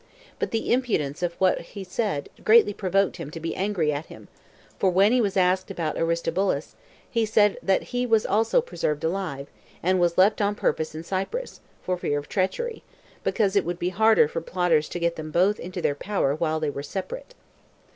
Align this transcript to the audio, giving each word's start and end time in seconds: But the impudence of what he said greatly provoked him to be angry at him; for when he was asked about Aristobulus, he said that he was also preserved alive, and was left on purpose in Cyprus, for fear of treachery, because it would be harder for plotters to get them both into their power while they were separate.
But 0.39 0.49
the 0.49 0.73
impudence 0.73 1.21
of 1.21 1.35
what 1.35 1.61
he 1.61 1.83
said 1.83 2.29
greatly 2.43 2.73
provoked 2.73 3.17
him 3.17 3.29
to 3.29 3.39
be 3.39 3.55
angry 3.55 3.93
at 3.93 4.07
him; 4.07 4.29
for 4.79 4.89
when 4.89 5.11
he 5.11 5.21
was 5.21 5.37
asked 5.37 5.69
about 5.69 5.95
Aristobulus, 5.95 6.75
he 7.07 7.23
said 7.23 7.59
that 7.61 7.83
he 7.93 8.07
was 8.07 8.25
also 8.25 8.61
preserved 8.63 9.03
alive, 9.03 9.45
and 9.83 9.99
was 9.99 10.17
left 10.17 10.41
on 10.41 10.55
purpose 10.55 10.95
in 10.95 11.03
Cyprus, 11.03 11.61
for 11.83 11.99
fear 11.99 12.17
of 12.17 12.27
treachery, 12.27 12.81
because 13.23 13.55
it 13.55 13.63
would 13.63 13.77
be 13.77 13.89
harder 13.89 14.27
for 14.27 14.41
plotters 14.41 14.89
to 14.89 14.97
get 14.99 15.17
them 15.17 15.29
both 15.29 15.59
into 15.59 15.83
their 15.83 15.93
power 15.93 16.33
while 16.33 16.59
they 16.59 16.71
were 16.71 16.81
separate. 16.81 17.35